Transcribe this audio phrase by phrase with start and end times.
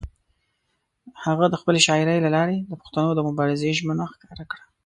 [1.25, 4.63] هغه د خپلې شاعرۍ له لارې د پښتنو د مبارزې ژمنه ښکاره کړه.